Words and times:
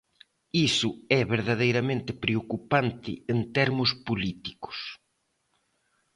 Iso 0.69 0.89
é 1.19 1.21
verdadeiramente 1.33 2.11
preocupante 2.23 3.11
en 3.33 3.39
termos 3.57 3.89
políticos. 4.07 4.77